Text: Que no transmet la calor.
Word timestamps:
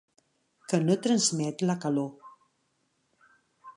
Que 0.71 0.79
no 0.85 0.95
transmet 1.03 1.63
la 1.73 1.77
calor. 1.85 2.33